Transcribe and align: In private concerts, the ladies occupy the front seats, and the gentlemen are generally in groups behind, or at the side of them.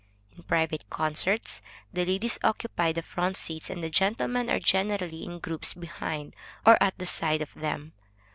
In 0.35 0.41
private 0.41 0.89
concerts, 0.89 1.61
the 1.93 2.05
ladies 2.05 2.39
occupy 2.43 2.91
the 2.91 3.03
front 3.03 3.37
seats, 3.37 3.69
and 3.69 3.83
the 3.83 3.89
gentlemen 3.91 4.49
are 4.49 4.57
generally 4.59 5.23
in 5.23 5.37
groups 5.37 5.75
behind, 5.75 6.35
or 6.65 6.81
at 6.81 6.97
the 6.97 7.05
side 7.05 7.43
of 7.43 7.53
them. 7.53 7.93